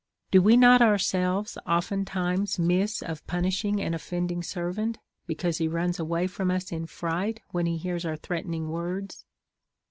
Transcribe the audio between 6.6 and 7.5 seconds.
in fright